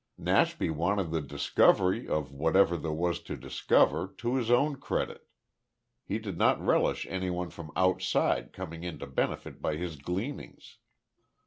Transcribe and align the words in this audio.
Nashby 0.17 0.71
wanted 0.71 1.11
the 1.11 1.21
discovery 1.21 2.07
of 2.07 2.31
whatever 2.33 2.75
there 2.75 2.91
was 2.91 3.19
to 3.21 3.35
discover 3.37 4.07
to 4.17 4.33
his 4.35 4.49
own 4.49 4.77
credit. 4.77 5.27
He 6.03 6.17
did 6.17 6.39
not 6.39 6.59
relish 6.59 7.05
any 7.07 7.29
one 7.29 7.51
from 7.51 7.69
outside 7.75 8.51
coming 8.51 8.83
in 8.83 8.97
to 8.97 9.05
benefit 9.05 9.61
by 9.61 9.75
his 9.75 9.97
gleanings. 9.97 10.79